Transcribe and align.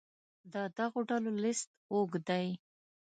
د 0.53 0.55
دغو 0.77 0.99
ډلو 1.09 1.31
لست 1.43 1.69
اوږد 1.93 2.21
دی. 2.29 2.47